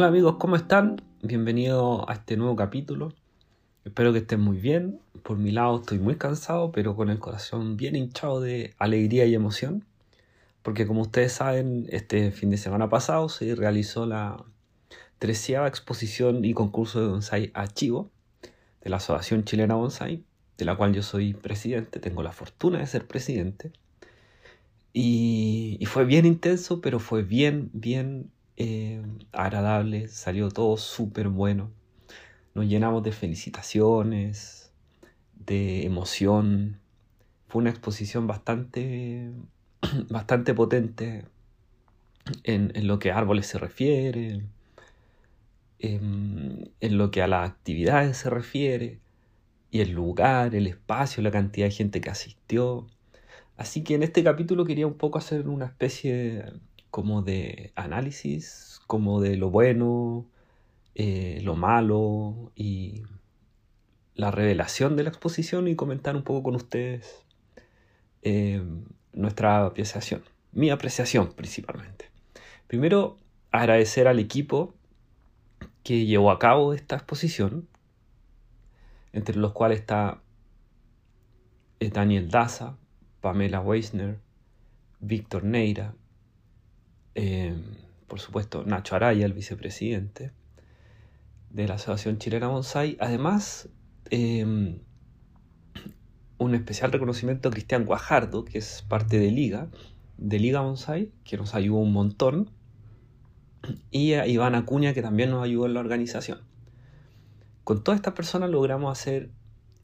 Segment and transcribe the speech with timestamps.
[0.00, 1.02] Hola amigos, ¿cómo están?
[1.20, 3.12] Bienvenidos a este nuevo capítulo.
[3.84, 4.98] Espero que estén muy bien.
[5.22, 9.34] Por mi lado estoy muy cansado, pero con el corazón bien hinchado de alegría y
[9.34, 9.84] emoción.
[10.62, 14.42] Porque como ustedes saben, este fin de semana pasado se realizó la
[15.18, 18.10] treceava exposición y concurso de bonsai archivo
[18.80, 20.24] de la Asociación Chilena Bonsai,
[20.56, 23.70] de la cual yo soy presidente, tengo la fortuna de ser presidente.
[24.94, 28.30] Y, y fue bien intenso, pero fue bien, bien
[28.62, 29.00] eh,
[29.32, 31.70] agradable, salió todo súper bueno.
[32.54, 34.70] Nos llenamos de felicitaciones,
[35.32, 36.78] de emoción.
[37.48, 39.32] Fue una exposición bastante,
[40.10, 41.24] bastante potente
[42.44, 44.42] en, lo que a árboles se refiere,
[45.78, 48.98] en, en lo que a las actividades se refiere,
[49.70, 52.86] y el lugar, el espacio, la cantidad de gente que asistió.
[53.56, 56.44] Así que en este capítulo quería un poco hacer una especie
[56.90, 60.26] como de análisis, como de lo bueno,
[60.94, 63.02] eh, lo malo y
[64.14, 67.24] la revelación de la exposición y comentar un poco con ustedes
[68.22, 68.62] eh,
[69.12, 72.10] nuestra apreciación, mi apreciación principalmente.
[72.66, 73.18] Primero,
[73.50, 74.74] agradecer al equipo
[75.82, 77.68] que llevó a cabo esta exposición,
[79.12, 80.20] entre los cuales está
[81.80, 82.76] eh, Daniel Daza,
[83.20, 84.18] Pamela Weisner,
[85.00, 85.94] Víctor Neira,
[87.14, 87.54] eh,
[88.06, 90.32] por supuesto Nacho Araya, el vicepresidente
[91.50, 92.96] de la Asociación Chilena Bonsai.
[93.00, 93.68] Además,
[94.10, 94.76] eh,
[96.38, 99.68] un especial reconocimiento a Cristian Guajardo, que es parte de Liga,
[100.16, 102.50] de Liga Bonsai, que nos ayudó un montón,
[103.90, 106.40] y a Iván Acuña, que también nos ayudó en la organización.
[107.64, 109.30] Con todas estas personas logramos hacer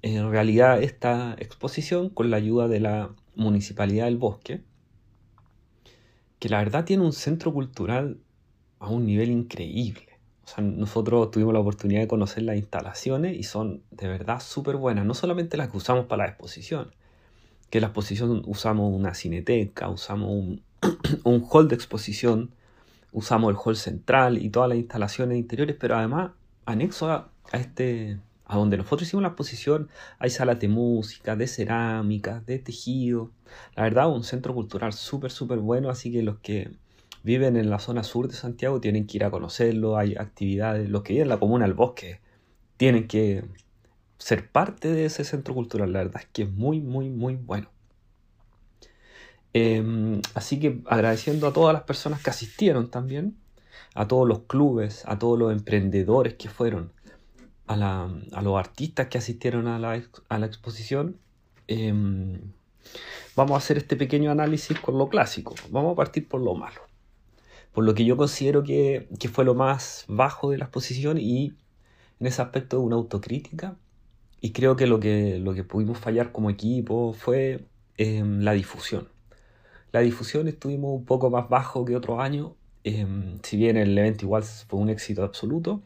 [0.03, 4.63] en realidad esta exposición con la ayuda de la Municipalidad del Bosque,
[6.47, 8.19] que la verdad tiene un centro cultural
[8.79, 10.07] a un nivel increíble.
[10.45, 14.77] O sea, nosotros tuvimos la oportunidad de conocer las instalaciones y son de verdad súper
[14.77, 15.05] buenas.
[15.05, 16.95] No solamente las que usamos para la exposición,
[17.69, 20.63] que en la exposición usamos una cineteca, usamos un,
[21.25, 22.53] un hall de exposición,
[23.11, 26.31] usamos el hall central y todas las instalaciones interiores, pero además,
[26.65, 31.47] anexo a, a este, a donde nosotros hicimos la exposición, hay salas de música, de
[31.49, 33.33] cerámica, de tejido.
[33.75, 36.71] La verdad, un centro cultural súper, súper bueno, así que los que
[37.25, 41.03] viven en la zona sur de Santiago tienen que ir a conocerlo, hay actividades, los
[41.03, 42.21] que viven en la comuna del bosque
[42.77, 43.45] tienen que
[44.19, 47.69] ser parte de ese centro cultural, la verdad es que es muy, muy, muy bueno.
[49.55, 53.37] Eh, así que agradeciendo a todas las personas que asistieron también,
[53.95, 56.93] a todos los clubes, a todos los emprendedores que fueron,
[57.67, 61.19] a, la, a los artistas que asistieron a la, a la exposición,
[61.69, 61.93] eh,
[63.35, 65.55] vamos a hacer este pequeño análisis con lo clásico.
[65.71, 66.81] Vamos a partir por lo malo.
[67.73, 71.55] Por lo que yo considero que, que fue lo más bajo de la exposición y
[72.21, 73.77] en ese aspecto una autocrítica.
[74.41, 77.67] Y creo que lo que, lo que pudimos fallar como equipo fue
[77.99, 79.09] eh, la difusión.
[79.93, 82.53] La difusión estuvimos un poco más bajo que otros años.
[82.85, 83.07] Eh,
[83.43, 85.83] si bien el evento igual fue un éxito absoluto,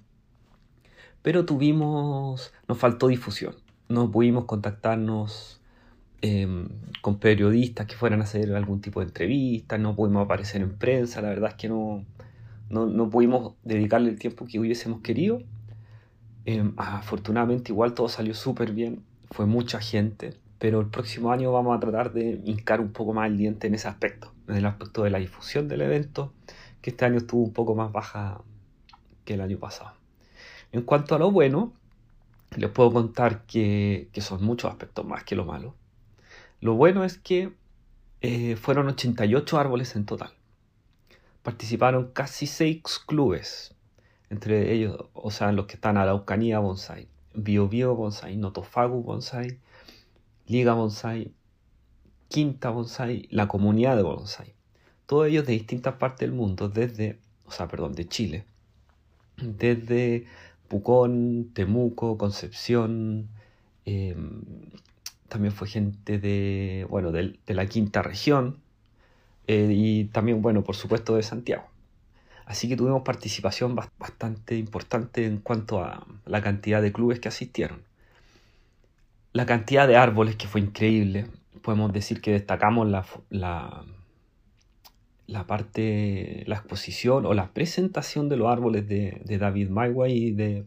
[1.23, 3.55] pero tuvimos, nos faltó difusión.
[3.89, 5.61] No pudimos contactarnos
[6.23, 6.69] eh,
[7.01, 11.23] con periodistas que fueran a hacer algún tipo de entrevista, no pudimos aparecer en prensa,
[11.23, 12.05] la verdad es que no,
[12.69, 15.43] no, no pudimos dedicarle el tiempo que hubiésemos querido.
[16.47, 21.77] Eh, afortunadamente igual todo salió súper bien, fue mucha gente, pero el próximo año vamos
[21.77, 25.03] a tratar de hincar un poco más el diente en ese aspecto, en el aspecto
[25.03, 26.33] de la difusión del evento,
[26.81, 28.43] que este año estuvo un poco más baja
[29.25, 30.00] que el año pasado.
[30.73, 31.73] En cuanto a lo bueno,
[32.57, 35.75] les puedo contar que, que son muchos aspectos más que lo malo.
[36.61, 37.53] Lo bueno es que
[38.21, 40.33] eh, fueron 88 árboles en total.
[41.43, 43.75] Participaron casi 6 clubes,
[44.29, 49.59] entre ellos, o sea, los que están Araucanía Bonsai, Bio Bio Bonsai, Notofagu Bonsai,
[50.47, 51.33] Liga Bonsai,
[52.29, 54.55] Quinta Bonsai, la comunidad de Bonsai.
[55.07, 58.45] Todos ellos de distintas partes del mundo, desde, o sea, perdón, de Chile,
[59.39, 60.27] desde
[60.71, 63.29] Pucón, Temuco, Concepción,
[63.87, 64.15] eh,
[65.27, 68.59] también fue gente de, bueno, de, la quinta región
[69.49, 71.65] eh, y también, bueno, por supuesto de Santiago.
[72.47, 77.83] Así que tuvimos participación bastante importante en cuanto a la cantidad de clubes que asistieron.
[79.33, 81.27] La cantidad de árboles que fue increíble.
[81.63, 82.89] Podemos decir que destacamos
[83.31, 83.85] la,
[85.31, 90.65] la parte, la exposición o la presentación de los árboles de, David Mayway y de,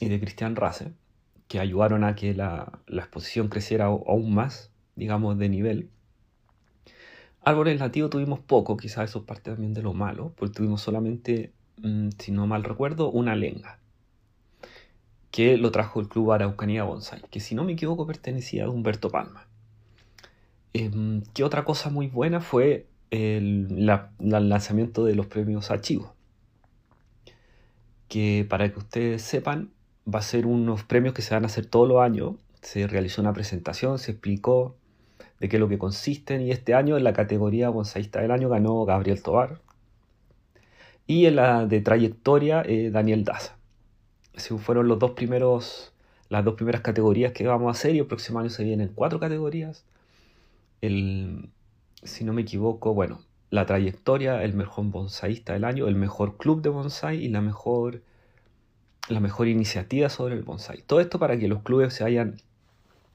[0.00, 0.92] y de Christian Rasse
[1.48, 5.88] que ayudaron a que la, la, exposición creciera aún más, digamos, de nivel.
[7.42, 11.54] Árboles nativos tuvimos poco, quizás eso es parte también de lo malo, porque tuvimos solamente
[11.82, 13.78] mm, si no mal recuerdo, una lenga,
[15.30, 19.08] que lo trajo el Club Araucanía Bonsai, que si no me equivoco pertenecía a Humberto
[19.08, 19.46] Palma.
[20.74, 23.86] Em, ¿Qué otra cosa muy buena fue el,
[24.18, 26.10] lanzamiento de los premios Archivos?
[28.08, 29.70] Que para que ustedes sepan,
[30.12, 32.36] va a ser unos premios que se van a hacer todos los años.
[32.62, 34.76] Se realizó una presentación, se explicó
[35.40, 38.48] de qué es lo que consisten y este año en la categoría bonsaísta del año
[38.48, 39.60] ganó Gabriel Tobar
[41.06, 43.56] y en la de trayectoria eh, Daniel Daza.
[44.34, 45.92] Esos fueron los dos primeros,
[46.28, 49.18] las dos primeras categorías que vamos a hacer y el próximo año se vienen cuatro
[49.18, 49.84] categorías.
[50.80, 51.50] El,
[52.02, 56.62] si no me equivoco, bueno, la trayectoria, el mejor bonsaísta del año, el mejor club
[56.62, 58.02] de bonsai y la mejor,
[59.08, 60.82] la mejor iniciativa sobre el bonsai.
[60.82, 62.36] Todo esto para que los clubes se vayan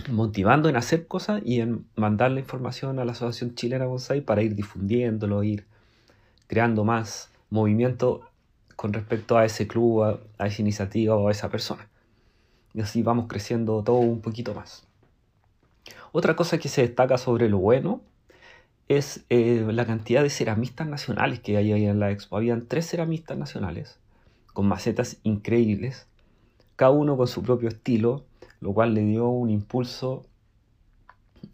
[0.09, 4.41] motivando en hacer cosas y en mandar la información a la Asociación Chilena Bonsai para
[4.41, 5.65] ir difundiéndolo, ir
[6.47, 8.21] creando más movimiento
[8.75, 11.88] con respecto a ese club, a, esa iniciativa o a esa persona.
[12.74, 14.86] Y así vamos creciendo todo un poquito más.
[16.12, 18.01] Otra cosa que se destaca sobre lo bueno
[18.88, 22.38] es eh, la cantidad de ceramistas nacionales que hay en la expo.
[22.38, 24.00] Habían tres ceramistas nacionales
[24.53, 26.07] con macetas increíbles,
[26.75, 28.25] cada uno con su propio estilo,
[28.59, 30.25] lo cual le dio un impulso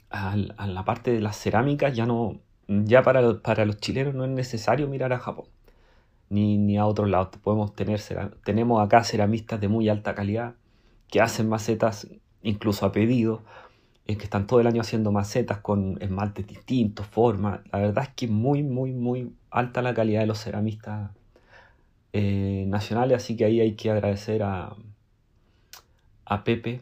[0.09, 1.95] a, la parte de las cerámicas.
[1.95, 5.45] Ya, no, ya para, para los chilenos no es necesario mirar a Japón
[6.29, 7.29] ni, ni a otros lados.
[7.43, 8.01] Podemos tener,
[8.43, 10.55] tenemos acá ceramistas de muy alta calidad
[11.07, 12.07] que hacen macetas
[12.41, 13.43] incluso a pedido,
[14.09, 17.61] es que están todo el año haciendo macetas con esmaltes distintos, formas.
[17.71, 21.11] La verdad es que es muy, muy, muy alta la calidad de los ceramistas
[22.13, 24.75] eh, nacionales, así que ahí hay que agradecer a,
[26.25, 26.81] a Pepe,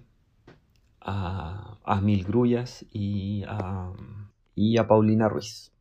[1.01, 3.91] a, a Mil Grullas y a,
[4.55, 5.73] y a Paulina Ruiz.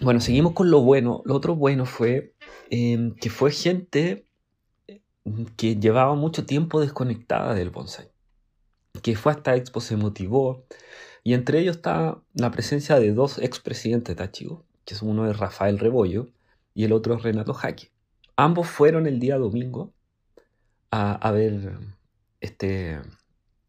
[0.00, 1.22] Bueno, seguimos con lo bueno.
[1.26, 2.34] Lo otro bueno fue
[2.70, 4.26] em, que fue gente
[5.56, 8.11] que llevaba mucho tiempo desconectada del bonsai.
[9.00, 10.64] Que fue a esta expo, se motivó.
[11.24, 15.78] Y entre ellos está la presencia de dos expresidentes de Achigo, que uno es Rafael
[15.78, 16.28] Rebollo
[16.74, 17.90] y el otro es Renato Jaque.
[18.36, 19.92] Ambos fueron el día domingo
[20.90, 21.78] a, ver
[22.40, 23.00] este,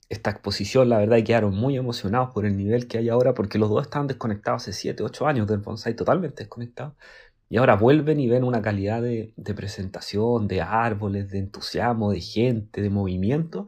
[0.09, 3.57] esta exposición, la verdad, y quedaron muy emocionados por el nivel que hay ahora, porque
[3.57, 6.95] los dos estaban desconectados hace 7, 8 años del bonsai, totalmente desconectados.
[7.49, 12.81] Y ahora vuelven y ven una calidad de, presentación, de árboles, de entusiasmo, de gente,
[12.81, 13.67] de movimiento,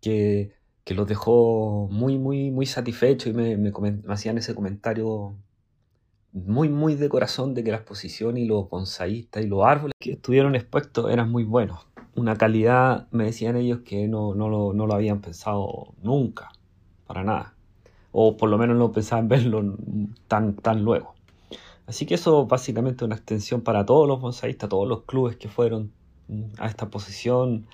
[0.00, 0.54] que,
[0.84, 3.72] que los dejó muy, muy, muy satisfechos y me,
[4.08, 5.34] hacían ese comentario
[6.32, 10.12] muy, muy de corazón de que la exposición y los bonsaístas y los árboles que
[10.12, 14.86] estuvieron expuestos eran muy buenos una calidad, me decían ellos, que no, no, lo, no
[14.86, 16.52] lo habían pensado nunca,
[17.06, 17.54] para nada.
[18.12, 19.76] O por lo menos no pensaban verlo
[20.28, 21.14] tan, tan luego.
[21.86, 25.92] Así que eso básicamente una extensión para todos los bonsaístas, todos los clubes que fueron
[26.58, 27.66] a esta posición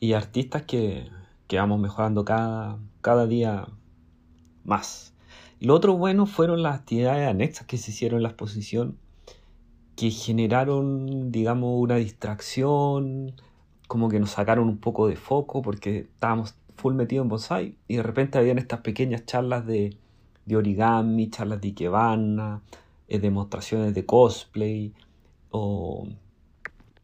[0.00, 1.08] y artistas que,
[1.48, 3.68] que vamos mejorando cada, cada día
[4.64, 5.14] más.
[5.60, 8.98] Y lo otro bueno fueron las actividades anexas que se hicieron en la exposición,
[9.96, 13.34] que generaron, digamos, una distracción,
[13.88, 17.96] como que nos sacaron un poco de foco porque estábamos full metidos en bonsai y
[17.96, 19.96] de repente habían estas pequeñas charlas de,
[20.44, 22.62] de origami, charlas de ikebana,
[23.08, 24.92] eh, demostraciones de cosplay
[25.50, 26.08] o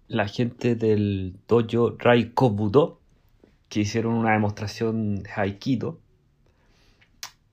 [0.08, 2.98] la gente del dojo Raikobudo
[3.72, 5.98] que hicieron una demostración de Aikido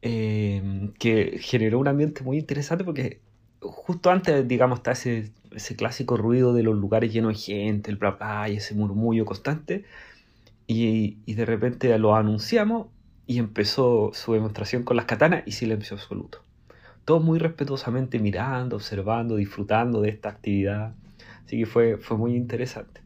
[0.02, 3.22] eh, que generó un ambiente muy interesante porque
[3.62, 7.96] justo antes, digamos, está ese ese clásico ruido de los lugares llenos de gente, el
[7.96, 9.86] bla y ese murmullo constante.
[10.68, 12.88] Y, y, de repente lo anunciamos
[13.26, 16.44] y empezó su demostración con las katanas y silencio absoluto.
[17.06, 20.94] Todos muy respetuosamente mirando, observando, disfrutando de esta actividad.
[21.46, 23.02] Así que fue, fue muy interesante.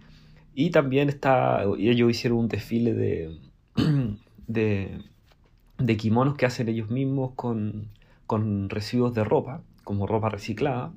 [0.56, 3.40] Y también está, ellos hicieron un desfile de,
[4.48, 5.02] de,
[5.78, 7.90] de kimonos que hacen ellos mismos con,
[8.28, 10.94] con residuos de ropa, como ropa reciclada.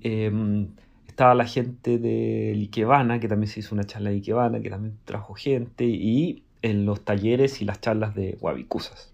[0.00, 0.68] Em,
[1.06, 4.98] estaba la gente de Ikebana, que también se hizo una charla de Ikebana, que también
[5.04, 9.12] trajo gente, y en los talleres y las charlas de Guavicusas,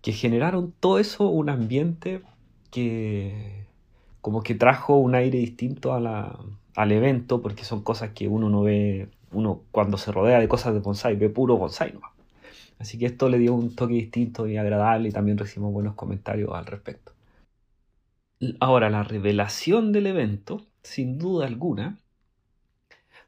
[0.00, 2.22] que generaron todo eso un ambiente
[2.70, 3.66] que
[4.20, 6.38] como que trajo un aire distinto a la,
[6.76, 10.74] al evento, porque son cosas que uno no ve, uno cuando se rodea de cosas
[10.74, 11.92] de bonsai ve puro bonsai.
[11.92, 12.00] ¿no?
[12.78, 16.52] Así que esto le dio un toque distinto y agradable y también recibimos buenos comentarios
[16.52, 17.12] al respecto.
[18.60, 21.98] Ahora, la revelación del evento, sin duda alguna,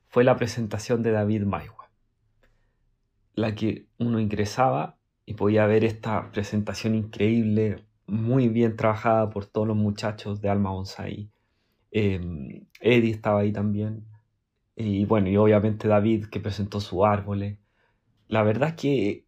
[0.08, 1.88] fue la presentación de David Maiwa,
[3.34, 9.66] la que uno ingresaba y podía ver esta presentación increíble, muy bien trabajada por todos
[9.66, 11.30] los muchachos de Alma Bonsai,
[11.90, 14.04] Em, Eddie estaba ahí también.
[14.76, 17.58] Y bueno, y obviamente David que presentó sus árboles.
[18.28, 19.24] La verdad es que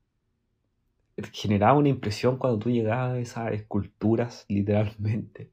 [1.32, 5.50] generaba una impresión cuando tú llegabas a esas esculturas, literalmente.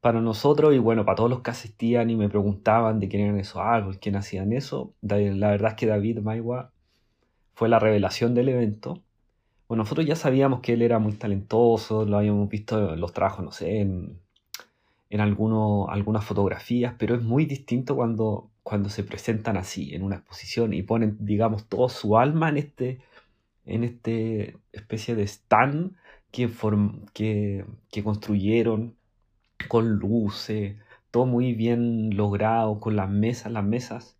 [0.00, 3.40] Para nosotros y bueno, para todos los que asistían y me preguntaban de quién eran
[3.40, 5.16] esos árboles, quién hacían eso, la
[5.50, 6.72] verdad es que David Maigua
[7.54, 9.02] fue la revelación del evento.
[9.68, 13.52] Bueno, nosotros ya sabíamos que él era muy talentoso, lo habíamos visto los trabajos, no
[13.52, 14.20] sé, en,
[15.14, 20.74] en algunas fotografías, pero es muy distinto cuando, cuando se presentan así, en una exposición,
[20.74, 23.00] y ponen, digamos, toda su alma en este,
[23.64, 25.92] en este especie de stand
[26.32, 26.50] que,
[27.12, 28.96] que, que construyeron
[29.68, 30.78] con luces,
[31.12, 34.18] todo muy bien logrado, con las mesas, las mesas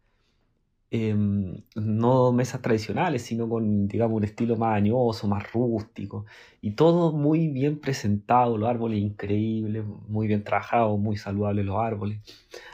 [0.96, 6.24] Em, no mesas tradicionales, sino con, digamos, un estilo más añoso, más rústico,
[6.60, 12.20] y todo muy bien presentado, los árboles increíbles, muy bien trabajados, muy saludables los árboles.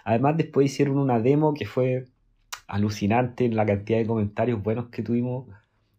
[0.05, 2.09] Además, después hicieron una demo que fue
[2.67, 5.49] alucinante en la cantidad de comentarios buenos que tuvimos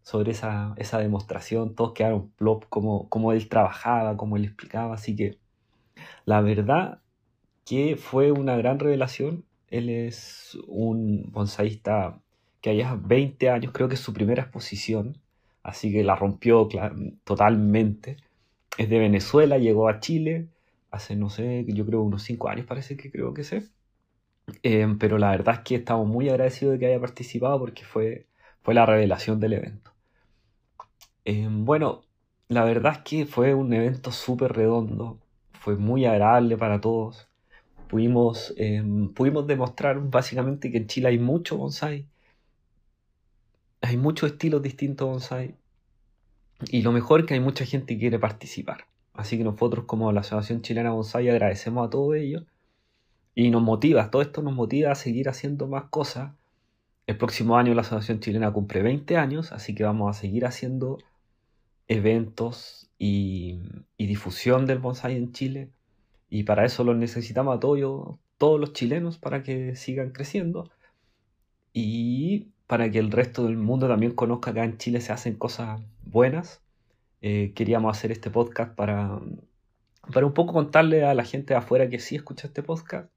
[0.03, 5.15] sobre esa, esa demostración, todos quedaron plop, como, como él trabajaba, como él explicaba, así
[5.15, 5.39] que
[6.25, 7.01] la verdad
[7.65, 12.19] que fue una gran revelación él es un bonsaísta
[12.61, 15.17] que allá 20 años, creo que es su primera exposición,
[15.63, 16.69] así que la rompió
[17.23, 18.17] totalmente.
[18.77, 20.49] Es de Venezuela, llegó a Chile
[20.91, 23.63] hace, no sé, yo creo unos 5 años parece que creo que sé.
[24.63, 28.27] Em, pero la verdad es que estamos muy agradecidos de que haya participado porque fue,
[28.61, 29.91] fue la revelación del evento.
[31.25, 32.01] Em, bueno,
[32.49, 35.19] la verdad es que fue un evento súper redondo,
[35.53, 37.30] fue muy agradable para todos
[37.91, 42.07] pudimos, em, pudimos demostrar básicamente que en Chile hay mucho bonsai.
[43.81, 45.55] Hay muchos estilos distintos bonsai.
[46.69, 48.85] Y lo mejor es que hay mucha gente que quiere participar.
[49.13, 52.45] Así que nosotros como la Asociación Chilena Bonsai agradecemos a todos ellos.
[53.35, 56.33] Y nos motiva, todo esto nos motiva a seguir haciendo más cosas.
[57.07, 60.97] El próximo año la Asociación Chilena cumple 20 años, así que vamos a seguir haciendo
[61.89, 63.59] eventos y,
[63.97, 65.71] y difusión del bonsai en Chile
[66.31, 70.71] y para eso los necesitamos a todos, todos los chilenos para que sigan creciendo
[71.73, 75.81] y para que el resto del mundo también conozca que en Chile se hacen cosas
[76.05, 76.61] buenas.
[77.21, 79.19] Eh, queríamos hacer este podcast para,
[80.13, 83.11] para un poco contarle a la gente de afuera que sí escucha este podcast,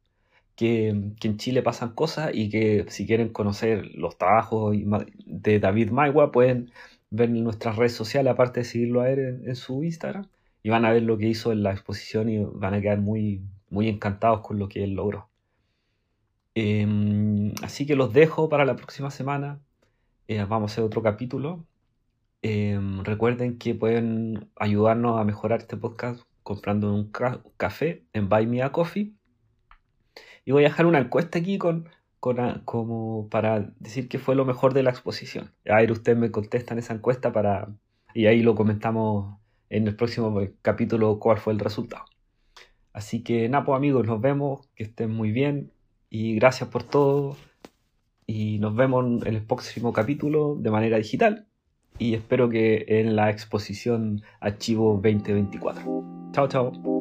[0.56, 4.76] que, en Chile pasan cosas y que si quieren conocer los trabajos
[5.24, 6.72] de David Maigua pueden
[7.10, 10.26] ver en nuestras redes sociales, aparte de seguirlo a él en su Instagram
[10.64, 13.42] y van a ver lo que hizo en la exposición y van a quedar muy,
[13.68, 15.28] muy encantados con lo que él logró.
[16.54, 19.60] Em, así que los dejo para la próxima semana.
[20.26, 21.66] Eh, vamos a hacer otro capítulo.
[22.40, 27.12] Em, recuerden que pueden ayudarnos a mejorar este podcast comprando un
[27.58, 29.12] café en Buy Me a Coffee.
[30.46, 31.90] Y voy a dejar una encuesta aquí con,
[32.64, 35.52] como para decir que fue lo mejor de la exposición.
[35.68, 37.68] A ver, ustedes me contestan esa encuesta para
[38.14, 42.04] y ahí lo comentamos en el próximo capítulo cuál fue el resultado.
[42.92, 45.72] Así que Napo pues, amigos, nos vemos, que estén muy bien
[46.10, 47.36] y gracias por todo
[48.26, 51.46] y nos vemos en el próximo capítulo de manera digital
[51.98, 56.04] y espero que en la exposición Archivo 2024.
[56.32, 56.93] Chao, chao.